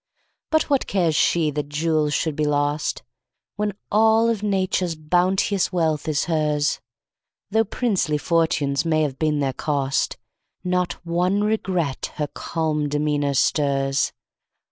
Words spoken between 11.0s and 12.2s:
one regret